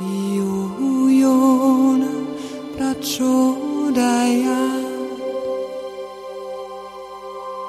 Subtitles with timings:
[0.00, 2.12] Yona
[2.74, 4.60] Prachodaya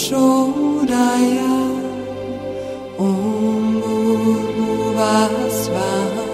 [0.00, 1.56] Chodaya
[2.96, 3.84] Om
[4.96, 6.26] Vasvaha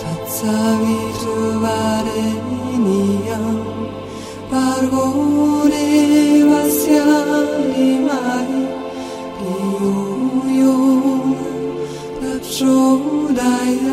[0.00, 3.42] Tatsavitra Vareniya
[4.50, 5.06] Bargo
[6.48, 7.08] Vasya
[7.76, 8.62] Dimahi
[9.38, 9.96] Diyo
[10.60, 11.28] Yom
[12.56, 13.83] Chodaya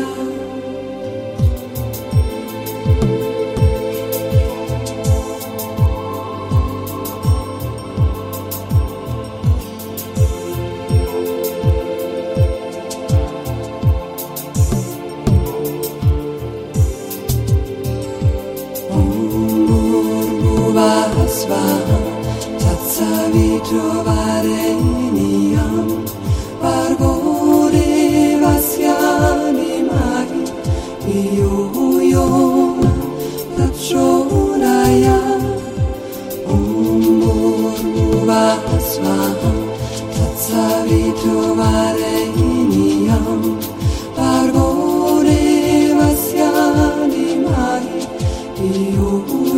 [49.12, 49.51] Ooh.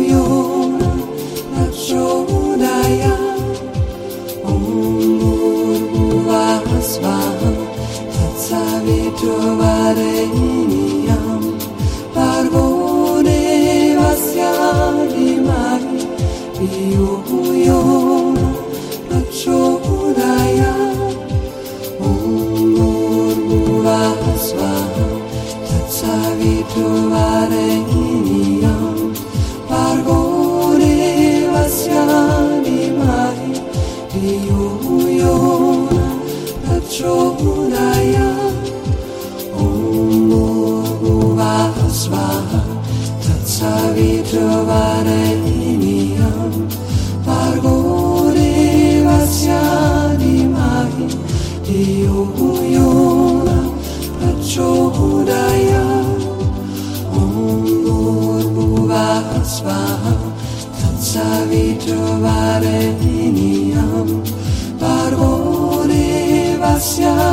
[66.75, 67.24] 家乡。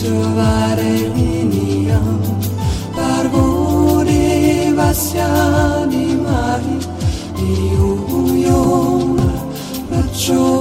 [0.00, 2.00] trovare mia
[2.94, 6.78] barvore vassiani mari
[7.34, 9.20] di un
[9.90, 10.59] ragione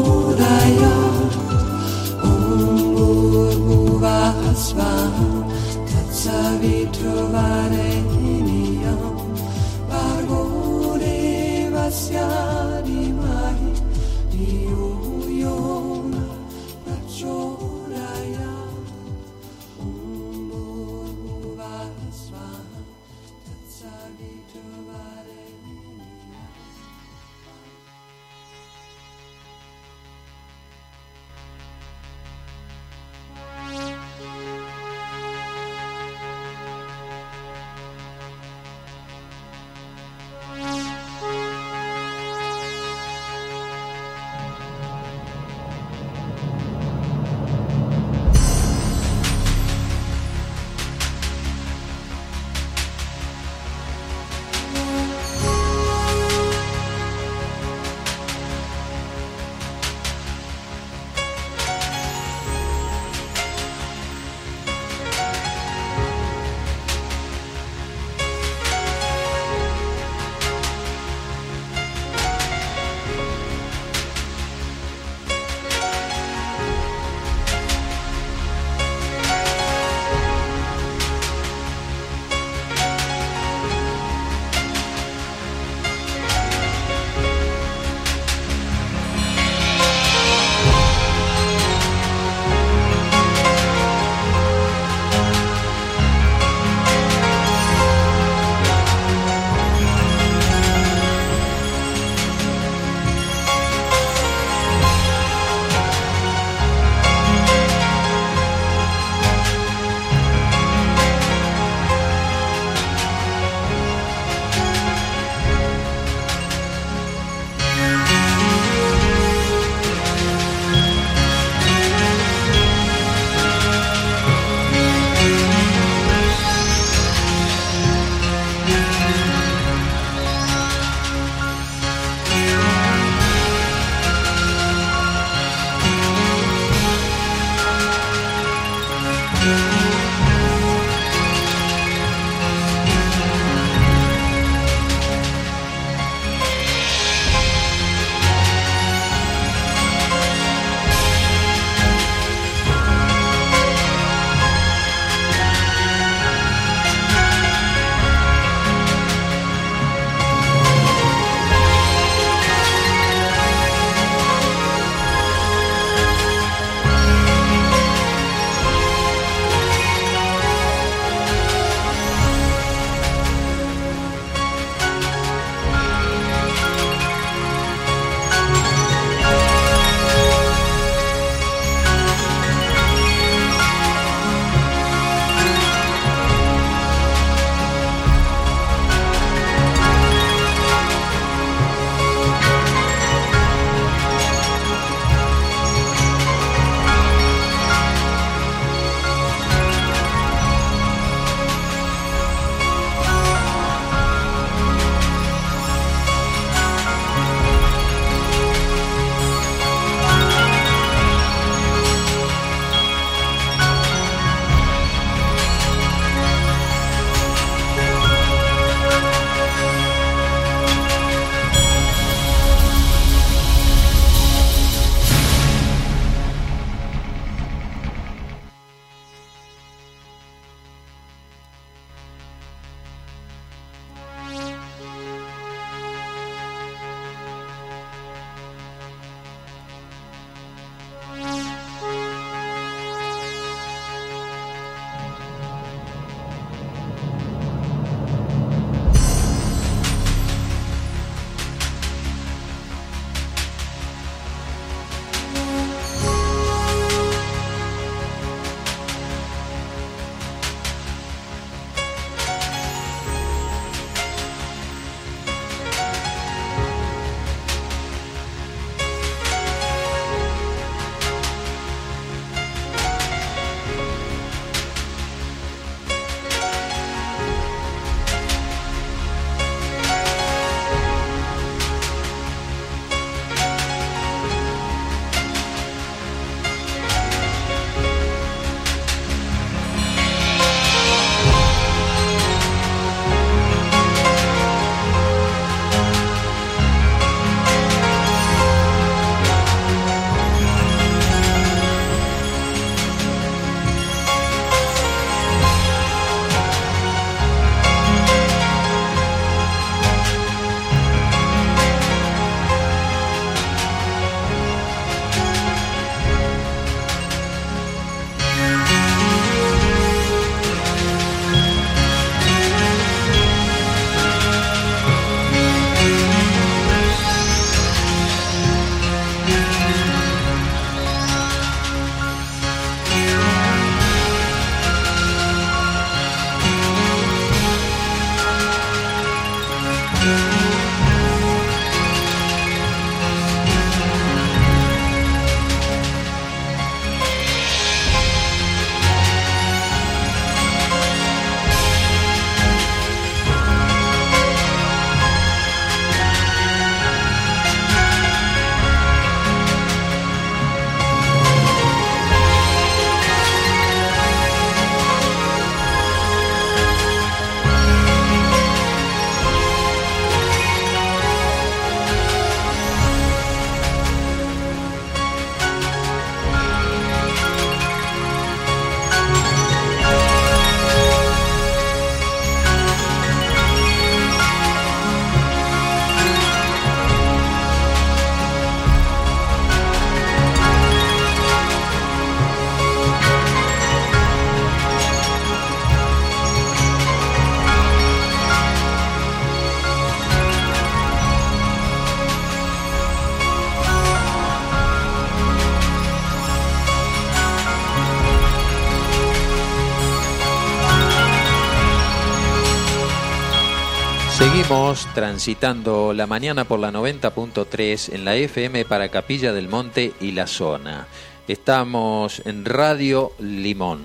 [414.50, 420.10] Seguimos transitando la mañana por la 90.3 en la FM para Capilla del Monte y
[420.10, 420.88] la zona.
[421.28, 423.82] Estamos en Radio Limón.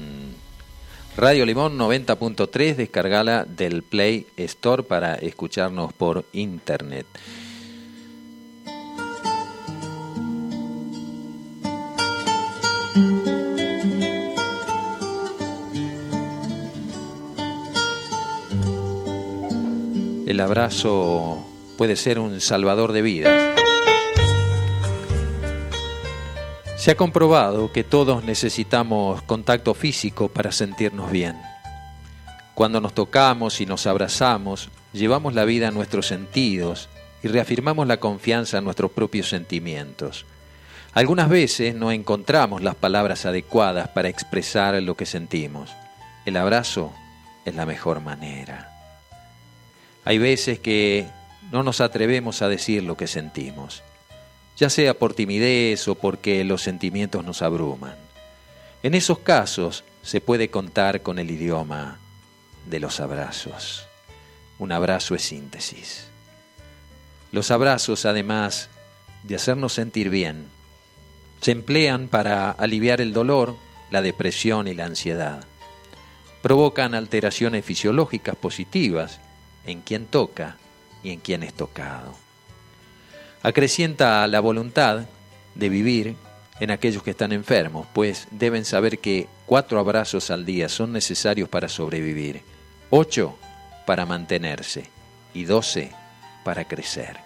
[1.18, 7.04] Radio Limón 90.3, descargala del Play Store para escucharnos por internet.
[20.34, 21.46] El abrazo
[21.78, 23.54] puede ser un salvador de vidas.
[26.76, 31.40] Se ha comprobado que todos necesitamos contacto físico para sentirnos bien.
[32.56, 36.88] Cuando nos tocamos y nos abrazamos, llevamos la vida a nuestros sentidos
[37.22, 40.26] y reafirmamos la confianza en nuestros propios sentimientos.
[40.94, 45.70] Algunas veces no encontramos las palabras adecuadas para expresar lo que sentimos.
[46.26, 46.92] El abrazo
[47.44, 48.73] es la mejor manera.
[50.04, 51.06] Hay veces que
[51.50, 53.82] no nos atrevemos a decir lo que sentimos,
[54.56, 57.96] ya sea por timidez o porque los sentimientos nos abruman.
[58.82, 61.98] En esos casos se puede contar con el idioma
[62.66, 63.86] de los abrazos.
[64.58, 66.06] Un abrazo es síntesis.
[67.32, 68.68] Los abrazos, además
[69.22, 70.46] de hacernos sentir bien,
[71.40, 73.56] se emplean para aliviar el dolor,
[73.90, 75.44] la depresión y la ansiedad.
[76.42, 79.20] Provocan alteraciones fisiológicas positivas
[79.66, 80.56] en quien toca
[81.02, 82.14] y en quien es tocado.
[83.42, 85.06] Acrecienta la voluntad
[85.54, 86.16] de vivir
[86.60, 91.48] en aquellos que están enfermos, pues deben saber que cuatro abrazos al día son necesarios
[91.48, 92.42] para sobrevivir,
[92.90, 93.36] ocho
[93.86, 94.88] para mantenerse
[95.34, 95.92] y doce
[96.44, 97.18] para crecer.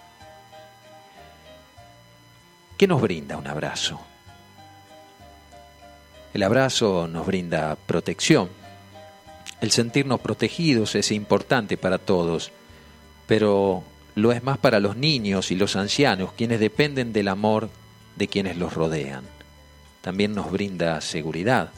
[2.77, 3.99] ¿Qué nos brinda un abrazo?
[6.33, 8.49] El abrazo nos brinda protección,
[9.61, 12.51] el sentirnos protegidos es importante para todos,
[13.27, 13.83] pero
[14.15, 17.69] lo es más para los niños y los ancianos, quienes dependen del amor
[18.15, 19.23] de quienes los rodean.
[20.01, 21.71] También nos brinda seguridad.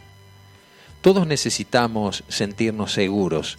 [1.01, 3.57] Todos necesitamos sentirnos seguros.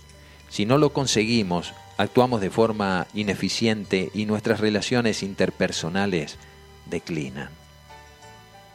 [0.49, 6.39] Si no lo conseguimos, actuamos de forma ineficiente y nuestras relaciones interpersonales
[6.87, 7.51] declinan.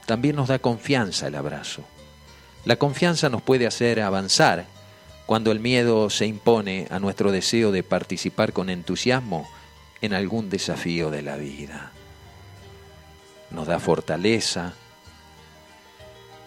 [0.06, 1.84] También nos da confianza el abrazo.
[2.66, 4.66] La confianza nos puede hacer avanzar
[5.28, 9.48] cuando el miedo se impone a nuestro deseo de participar con entusiasmo
[10.02, 11.92] en algún desafío de la vida.
[13.52, 14.74] Nos da fortaleza.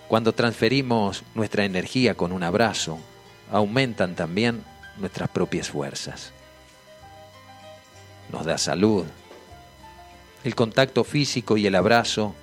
[0.08, 2.99] Cuando transferimos nuestra energía con un abrazo,
[3.52, 4.64] aumentan también
[4.96, 6.32] nuestras propias fuerzas.
[8.32, 9.04] Nos da salud.
[10.42, 12.34] El contacto físico y el abrazo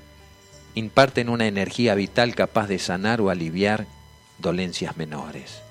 [0.76, 3.88] imparten una energía vital capaz de sanar o aliviar
[4.38, 5.67] dolencias menores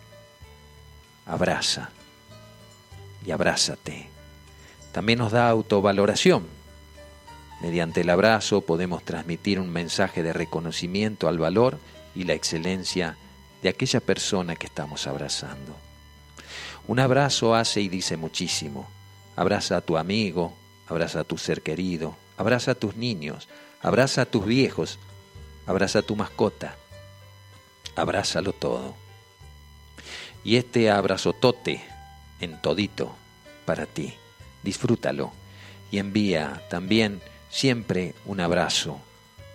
[1.27, 1.91] abraza
[3.25, 4.09] y abrázate.
[4.93, 6.47] También nos da autovaloración.
[7.61, 11.79] Mediante el abrazo podemos transmitir un mensaje de reconocimiento al valor
[12.15, 13.17] y la excelencia
[13.63, 15.77] de aquella persona que estamos abrazando.
[16.87, 18.89] Un abrazo hace y dice muchísimo.
[19.35, 20.55] Abraza a tu amigo,
[20.87, 23.49] abraza a tu ser querido, abraza a tus niños,
[23.83, 24.99] abraza a tus viejos,
[25.67, 26.77] abraza a tu mascota.
[27.97, 29.06] Abrázalo todo
[30.47, 31.83] y este abrazotote
[32.39, 33.17] en todito
[33.65, 34.15] para ti.
[34.63, 35.33] Disfrútalo
[35.91, 39.01] y envía también siempre un abrazo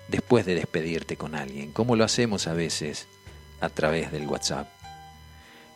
[0.10, 3.08] después de despedirte con alguien, como lo hacemos a veces
[3.62, 4.68] a través del WhatsApp.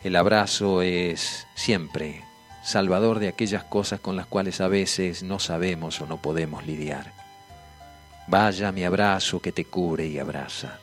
[0.04, 2.22] El abrazo es siempre
[2.62, 7.14] salvador de aquellas cosas con las cuales a veces no sabemos o no podemos lidiar.
[8.26, 10.78] Vaya mi abrazo que te cubre y abraza,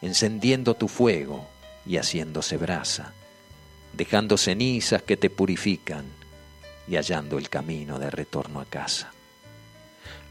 [0.00, 1.46] encendiendo tu fuego
[1.84, 3.12] y haciéndose brasa
[3.92, 6.04] dejando cenizas que te purifican
[6.86, 9.12] y hallando el camino de retorno a casa.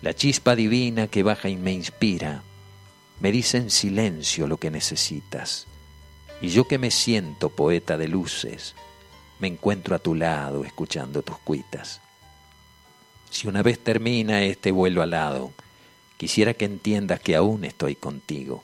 [0.02, 2.44] La chispa divina que baja y me inspira,
[3.20, 5.68] me dice en silencio lo que necesitas,
[6.42, 8.76] y yo que me siento poeta de luces,
[9.40, 12.02] me encuentro a tu lado escuchando tus cuitas.
[13.30, 15.52] Si una vez termina este vuelo alado,
[16.18, 18.64] quisiera que entiendas que aún estoy contigo,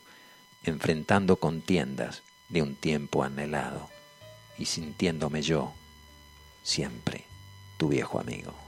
[0.63, 3.92] enfrentando contiendas de un tiempo anhelado
[4.57, 5.73] y sintiéndome yo
[6.63, 7.25] siempre
[7.77, 8.62] tu viejo amigo.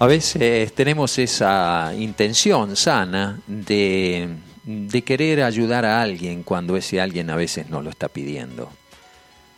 [0.00, 4.30] A veces tenemos esa intención sana de,
[4.64, 8.70] de querer ayudar a alguien cuando ese alguien a veces no lo está pidiendo.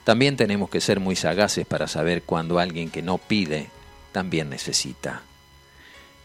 [0.02, 3.70] También tenemos que ser muy sagaces para saber cuando alguien que no pide
[4.10, 5.22] también necesita.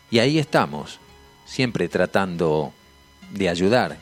[0.09, 0.99] Y ahí estamos,
[1.45, 2.73] siempre tratando
[3.29, 3.99] de ayudar,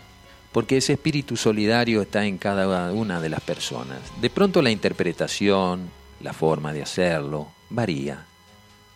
[0.53, 3.99] porque ese espíritu solidario está en cada una de las personas.
[4.21, 5.89] De pronto la interpretación,
[6.21, 8.27] la forma de hacerlo, varía.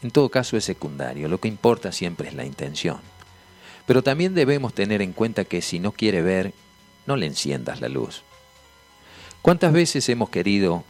[0.01, 2.99] En todo caso es secundario, lo que importa siempre es la intención.
[3.85, 6.53] Pero también debemos tener en cuenta que si no quiere ver,
[7.05, 8.23] no le enciendas la luz.
[9.41, 10.83] ¿Cuántas veces hemos querido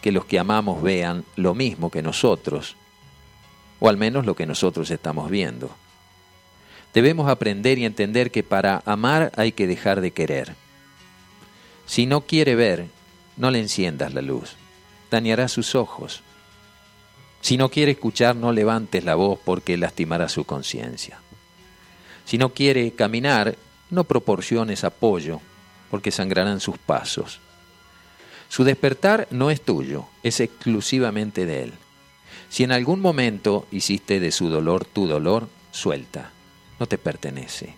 [0.00, 2.76] que los que amamos vean lo mismo que nosotros,
[3.78, 5.70] o al menos lo que nosotros estamos viendo?
[6.94, 10.54] Debemos aprender y entender que para amar hay que dejar de querer.
[11.86, 12.86] Si no quiere ver,
[13.36, 14.56] no le enciendas la luz,
[15.10, 16.22] dañará sus ojos.
[17.40, 21.20] Si no quiere escuchar, no levantes la voz porque lastimará su conciencia.
[22.24, 23.56] Si no quiere caminar,
[23.90, 25.40] no proporciones apoyo
[25.90, 27.40] porque sangrarán sus pasos.
[28.48, 31.72] Su despertar no es tuyo, es exclusivamente de Él.
[32.48, 36.30] Si en algún momento hiciste de su dolor tu dolor, suelta,
[36.78, 37.74] no te pertenece.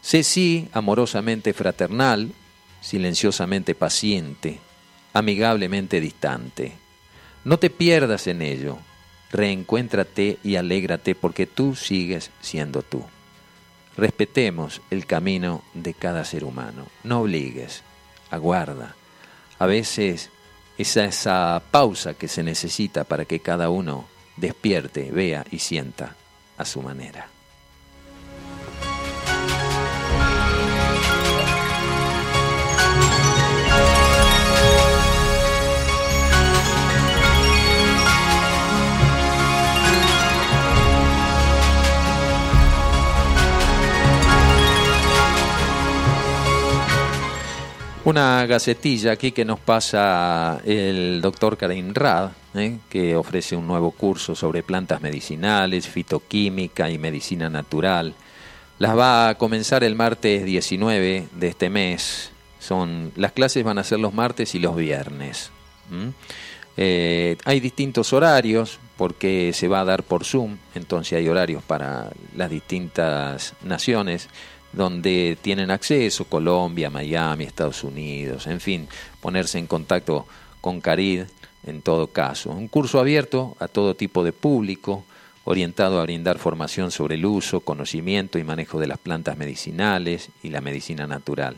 [0.00, 2.32] Sé sí amorosamente fraternal,
[2.80, 4.60] silenciosamente paciente,
[5.12, 6.72] amigablemente distante.
[7.44, 8.78] No te pierdas en ello,
[9.30, 13.04] reencuéntrate y alégrate porque tú sigues siendo tú.
[13.96, 17.82] Respetemos el camino de cada ser humano, no obligues,
[18.30, 18.94] aguarda
[19.58, 20.30] a veces
[20.78, 26.14] esa, esa pausa que se necesita para que cada uno despierte, vea y sienta
[26.58, 27.28] a su manera.
[48.06, 52.78] Una gacetilla aquí que nos pasa el doctor Karim Rad, ¿eh?
[52.88, 58.14] que ofrece un nuevo curso sobre plantas medicinales, fitoquímica y medicina natural.
[58.78, 62.30] Las va a comenzar el martes 19 de este mes.
[62.60, 65.50] Son, las clases van a ser los martes y los viernes.
[66.76, 72.10] Eh, hay distintos horarios porque se va a dar por Zoom, entonces hay horarios para
[72.36, 74.28] las distintas naciones
[74.76, 78.86] donde tienen acceso, Colombia, Miami, Estados Unidos, en fin,
[79.20, 80.26] ponerse en contacto
[80.60, 81.22] con Carid
[81.66, 82.50] en todo caso.
[82.50, 85.04] Un curso abierto a todo tipo de público,
[85.44, 90.50] orientado a brindar formación sobre el uso, conocimiento y manejo de las plantas medicinales y
[90.50, 91.56] la medicina natural.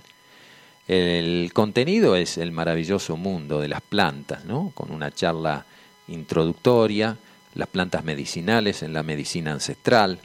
[0.87, 4.71] El contenido es el maravilloso mundo de las plantas, ¿no?
[4.75, 5.67] con una charla
[6.07, 7.17] introductoria,
[7.55, 10.21] las plantas medicinales en la medicina ancestral,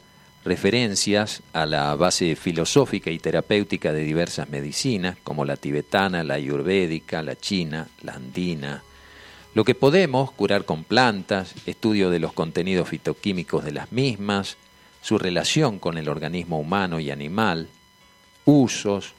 [0.45, 7.21] referencias a la base filosófica y terapéutica de diversas medicinas, como la tibetana, la ayurvédica,
[7.21, 8.83] la china, la andina.
[9.53, 14.57] Lo que podemos curar con plantas, estudio de los contenidos fitoquímicos de las mismas,
[15.01, 17.67] su relación con el organismo humano y animal,
[18.45, 19.13] usos,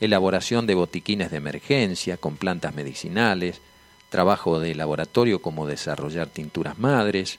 [0.00, 3.60] elaboración de botiquines de emergencia con plantas medicinales,
[4.08, 7.38] trabajo de laboratorio como desarrollar tinturas madres,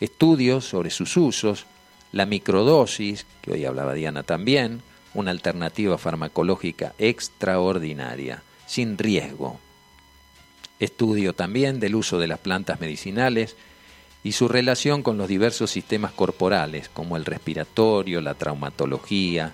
[0.00, 1.66] estudios sobre sus usos,
[2.12, 4.82] la microdosis, que hoy hablaba Diana también,
[5.14, 9.58] una alternativa farmacológica extraordinaria, sin riesgo.
[10.78, 13.56] Estudio también del uso de las plantas medicinales
[14.24, 19.52] y su relación con los diversos sistemas corporales, como el respiratorio, la traumatología,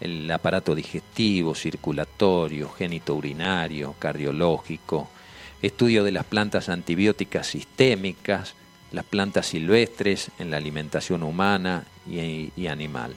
[0.00, 2.70] el aparato digestivo, circulatorio,
[3.08, 5.08] urinario, cardiológico,
[5.62, 8.54] estudio de las plantas antibióticas sistémicas,
[8.92, 13.14] las plantas silvestres en la alimentación humana y, animal.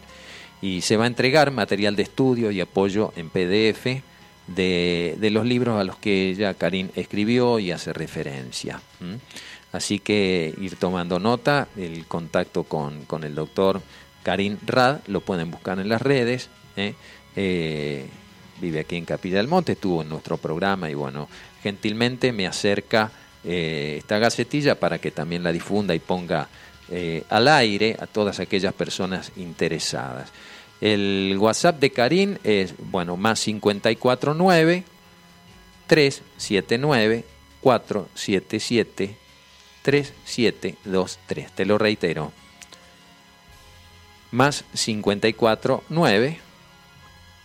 [0.62, 4.04] Y se va a entregar material de estudio y apoyo en PDF
[4.48, 8.82] de, los libros a los que ya Karim escribió y hace referencia.
[9.72, 13.82] Así que ir tomando nota, el contacto con, el doctor
[14.24, 16.50] Karim Rad lo pueden buscar en las redes.
[16.76, 16.94] ¿eh?
[17.36, 18.06] Eh,
[18.60, 21.28] vive aquí en Capilla del Monte, estuvo en nuestro programa y bueno,
[21.64, 23.12] gentilmente me acerca
[23.43, 26.47] eh, esta gacetilla para que también la difunda y ponga
[26.89, 30.32] eh, al aire a todas aquellas personas interesadas.
[30.80, 34.84] El WhatsApp de Karim es, bueno, más 549
[35.88, 37.23] 379
[37.62, 39.15] 477
[39.82, 41.51] 3723.
[41.51, 42.32] Te lo reitero.
[44.32, 46.39] Más 549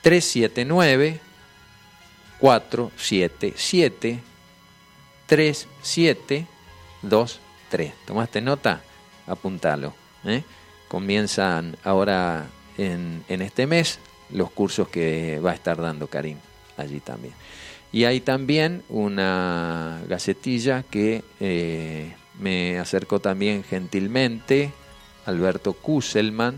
[0.03, 1.21] 379
[2.39, 4.21] 477
[5.27, 7.93] 3723.
[8.07, 8.81] ¿Tomaste nota?
[9.27, 9.93] Apuntalo.
[10.25, 10.43] ¿eh?
[10.89, 12.47] comienzan ahora
[12.79, 13.99] en, en este mes
[14.31, 16.39] los cursos que va a estar dando Karim
[16.77, 17.35] allí también.
[17.93, 24.73] Y hay también una gacetilla que eh, me acercó también gentilmente
[25.25, 26.57] Alberto Kusselman,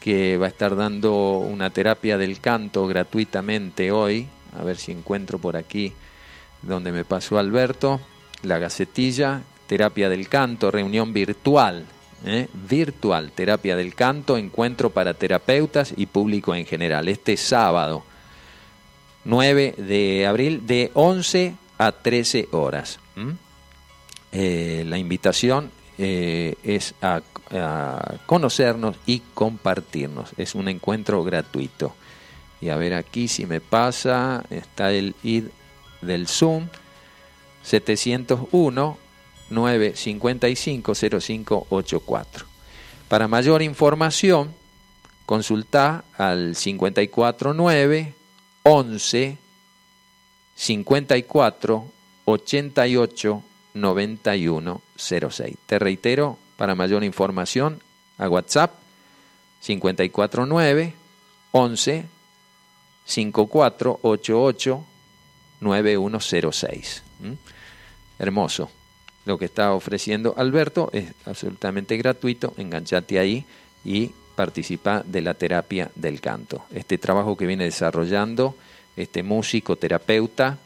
[0.00, 4.28] que va a estar dando una terapia del canto gratuitamente hoy.
[4.58, 5.92] A ver si encuentro por aquí
[6.62, 8.00] donde me pasó Alberto.
[8.42, 11.86] La gacetilla, terapia del canto, reunión virtual.
[12.24, 12.48] ¿eh?
[12.68, 17.08] Virtual, terapia del canto, encuentro para terapeutas y público en general.
[17.08, 18.04] Este sábado,
[19.24, 22.98] 9 de abril, de 11 a 13 horas.
[24.32, 27.20] Eh, la invitación eh, es a,
[28.26, 30.30] conocernos y compartirnos.
[30.38, 31.94] Es un encuentro gratuito.
[32.60, 35.44] Y a ver aquí si me pasa, está el ID
[36.02, 36.68] del Zoom
[37.62, 38.98] 701
[39.50, 42.46] 955 0584.
[43.08, 44.54] Para mayor información,
[45.26, 48.14] consulta al 549
[48.62, 49.38] 11
[50.54, 51.84] 54
[52.24, 53.42] 88
[53.74, 55.56] 91 06.
[55.66, 57.80] Te reitero, para mayor información,
[58.18, 58.72] a WhatsApp
[59.60, 60.94] 549
[61.52, 62.06] 11
[63.04, 64.84] 54 88
[65.62, 67.02] 9106.
[68.18, 68.70] Hermoso.
[69.24, 72.54] Lo que está ofreciendo Alberto es absolutamente gratuito.
[72.56, 73.44] Enganchate ahí
[73.84, 76.64] y participa de la terapia del canto.
[76.74, 78.56] Este trabajo que viene desarrollando
[78.96, 80.58] este músico, terapeuta,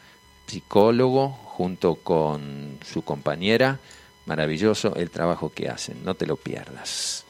[0.46, 3.78] psicólogo, junto con su compañera,
[4.24, 7.25] maravilloso el trabajo que hacen, no te lo pierdas.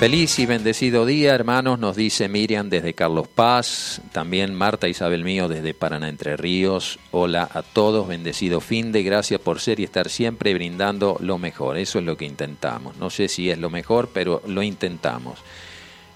[0.00, 5.46] Feliz y bendecido día, hermanos, nos dice Miriam desde Carlos Paz, también Marta Isabel Mío
[5.46, 6.98] desde Paraná Entre Ríos.
[7.10, 11.76] Hola a todos, bendecido fin de gracias por ser y estar siempre brindando lo mejor.
[11.76, 12.96] Eso es lo que intentamos.
[12.96, 15.40] No sé si es lo mejor, pero lo intentamos.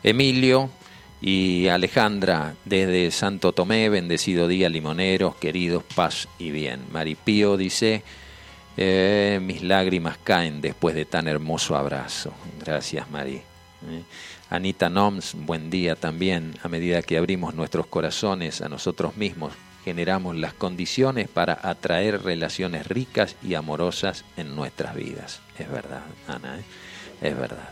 [0.03, 0.71] Emilio
[1.21, 6.81] y Alejandra desde Santo Tomé, bendecido día, limoneros, queridos, paz y bien.
[6.91, 8.03] Maripío dice,
[8.79, 12.33] eh, mis lágrimas caen después de tan hermoso abrazo.
[12.65, 13.43] Gracias, Mari.
[13.91, 14.03] ¿Eh?
[14.51, 16.55] Anita Noms, buen día también.
[16.63, 19.53] A medida que abrimos nuestros corazones a nosotros mismos,
[19.85, 25.41] generamos las condiciones para atraer relaciones ricas y amorosas en nuestras vidas.
[25.59, 26.65] Es verdad, Ana, ¿eh?
[27.29, 27.71] es verdad.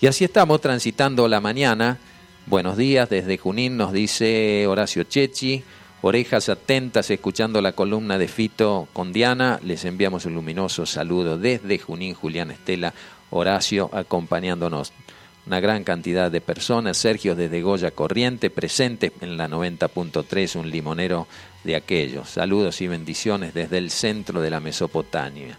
[0.00, 1.98] Y así estamos transitando la mañana.
[2.46, 5.64] Buenos días, desde Junín nos dice Horacio Chechi.
[6.02, 9.58] Orejas atentas escuchando la columna de Fito con Diana.
[9.62, 12.92] Les enviamos un luminoso saludo desde Junín, Julián Estela,
[13.30, 14.92] Horacio acompañándonos
[15.46, 16.96] una gran cantidad de personas.
[16.96, 21.26] Sergio desde Goya Corriente, presente en la 90.3, un limonero
[21.64, 22.30] de aquellos.
[22.30, 25.58] Saludos y bendiciones desde el centro de la Mesopotamia,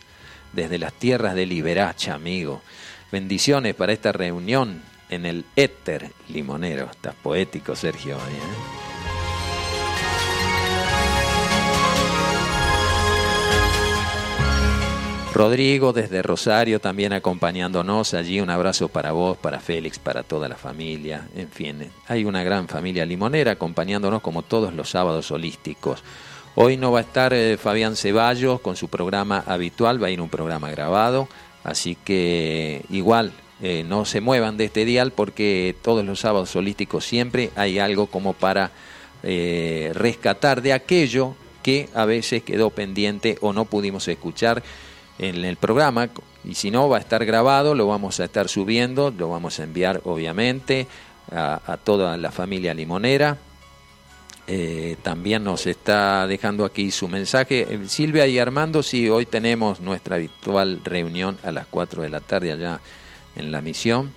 [0.54, 2.62] desde las tierras de Liberacha, amigo.
[3.12, 6.90] Bendiciones para esta reunión en el éter limonero.
[6.92, 8.16] Estás poético, Sergio.
[8.16, 8.85] ¿eh?
[15.36, 18.40] Rodrigo desde Rosario también acompañándonos allí.
[18.40, 21.28] Un abrazo para vos, para Félix, para toda la familia.
[21.36, 26.02] En fin, hay una gran familia limonera acompañándonos como todos los sábados holísticos.
[26.56, 30.22] Hoy no va a estar eh, Fabián Ceballos con su programa habitual, va a ir
[30.22, 31.28] un programa grabado.
[31.66, 37.04] Así que igual eh, no se muevan de este dial porque todos los sábados holísticos
[37.04, 38.72] siempre hay algo como para
[39.22, 44.64] eh, rescatar de aquello que a veces quedó pendiente o no pudimos escuchar
[45.20, 46.10] en el programa
[46.44, 49.64] y si no va a estar grabado, lo vamos a estar subiendo, lo vamos a
[49.64, 50.88] enviar obviamente
[51.32, 53.38] a, toda la familia limonera.
[54.48, 57.66] Eh, también nos está dejando aquí su mensaje.
[57.68, 62.20] Eh, Silvia y Armando, sí, hoy tenemos nuestra habitual reunión a las 4 de la
[62.20, 62.80] tarde allá
[63.36, 64.12] en la misión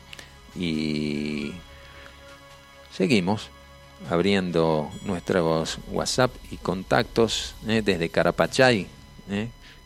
[0.55, 1.53] y
[2.93, 3.49] seguimos
[4.11, 8.87] abriendo nuestros WhatsApp y contactos eh, desde Carapachay,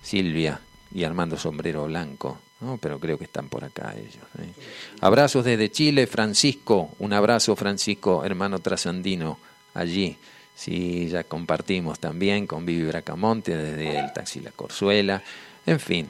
[0.03, 0.61] Silvia
[0.95, 2.39] y Armando Sombrero Blanco.
[2.63, 2.79] ¿no?
[2.79, 4.25] Pero creo que están por acá ellos.
[4.39, 4.53] ¿eh?
[5.01, 6.91] Abrazos desde Chile, Francisco.
[6.99, 9.39] Un abrazo, Francisco, hermano trasandino,
[9.75, 10.17] allí.
[10.55, 15.23] Sí, ya compartimos también con Vivi Bracamonte desde el Taxi La Corzuela.
[15.67, 16.09] En fin,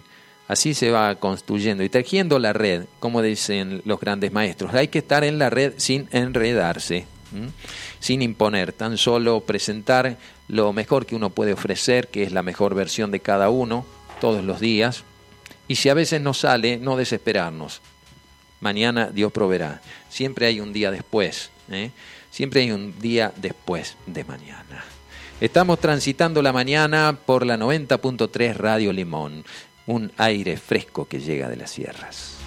[0.48, 4.74] así se va construyendo y tejiendo la red, como dicen los grandes maestros.
[4.74, 7.06] Hay que estar en la red sin enredarse,
[7.98, 10.18] sin imponer, tan solo presentar
[10.48, 13.86] lo mejor que uno puede ofrecer, que es la mejor versión de cada uno,
[14.22, 15.02] todos los días.
[15.66, 17.80] Y si a veces no sale, no desesperarnos.
[18.60, 19.82] Mañana Dios proveerá.
[20.08, 21.50] Siempre hay un día después.
[21.72, 21.90] ¿eh?
[22.30, 24.84] Siempre hay un día después de mañana.
[25.40, 29.44] Estamos transitando la mañana por la 90.3 Radio Limón,
[29.86, 32.41] un aire fresco que llega de las sierras.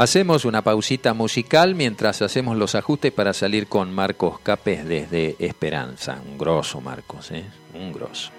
[0.00, 6.22] Hacemos una pausita musical mientras hacemos los ajustes para salir con Marcos Capes desde Esperanza.
[6.26, 7.44] Un grosso, Marcos, ¿eh?
[7.74, 8.30] Un grosso.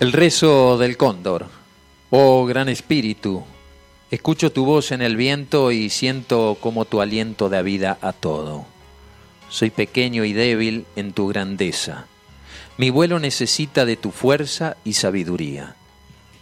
[0.00, 1.48] El rezo del cóndor.
[2.08, 3.44] Oh gran espíritu,
[4.10, 8.64] escucho tu voz en el viento y siento como tu aliento da vida a todo.
[9.50, 12.06] Soy pequeño y débil en tu grandeza.
[12.78, 15.76] Mi vuelo necesita de tu fuerza y sabiduría.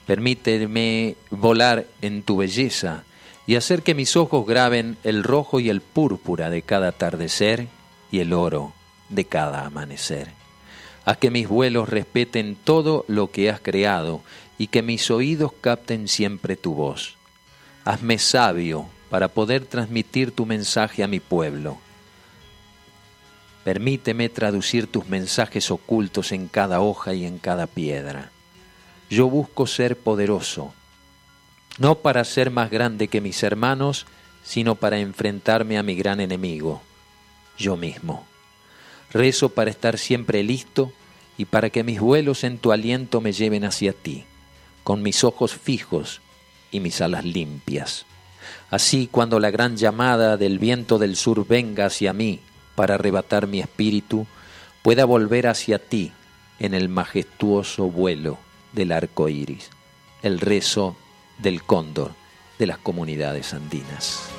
[0.07, 3.03] Permíteme volar en tu belleza
[3.45, 7.67] y hacer que mis ojos graben el rojo y el púrpura de cada atardecer
[8.13, 8.73] y el oro
[9.09, 10.38] de cada amanecer.
[11.09, 14.21] Haz que mis vuelos respeten todo lo que has creado
[14.59, 17.17] y que mis oídos capten siempre tu voz.
[17.87, 21.79] Hazme sabio para poder transmitir tu mensaje a mi pueblo.
[23.65, 28.31] Permíteme traducir tus mensajes ocultos en cada hoja y en cada piedra.
[29.09, 30.75] Yo busco ser poderoso,
[31.79, 34.05] no para ser más grande que mis hermanos,
[34.45, 36.83] sino para enfrentarme a mi gran enemigo,
[37.57, 38.27] yo mismo.
[39.13, 40.93] Rezo para estar siempre listo
[41.37, 44.25] y para que mis vuelos en tu aliento me lleven hacia ti,
[44.85, 46.21] con mis ojos fijos
[46.71, 48.07] y mis alas limpias.
[48.71, 52.41] Así cuando la gran llamada del viento del sur venga hacia mí
[52.75, 54.27] para arrebatar mi espíritu,
[54.83, 56.13] pueda volver hacia ti
[56.59, 58.39] en el majestuoso vuelo
[58.73, 59.71] del arco iris,
[60.23, 60.97] el rezo
[61.39, 62.13] del cóndor
[62.59, 64.38] de las comunidades andinas.